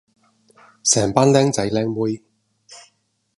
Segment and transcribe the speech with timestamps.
[0.83, 2.23] 成班 𡃁 仔 𡃁 妹